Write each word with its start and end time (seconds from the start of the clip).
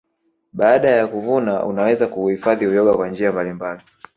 Baada 0.53 0.89
ya 0.89 1.07
kuvuna 1.07 1.65
unaweza 1.65 2.07
kuuhifadhi 2.07 2.67
uyoga 2.67 2.93
kwa 2.93 3.09
njia 3.09 3.31
mbalimbali 3.31 3.81